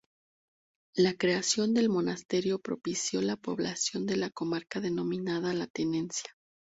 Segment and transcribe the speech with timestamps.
[1.07, 6.31] La creación del monasterio propició la población de la comarca denominada la Tenencia.